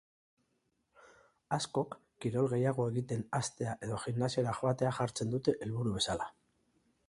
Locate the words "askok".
1.57-1.97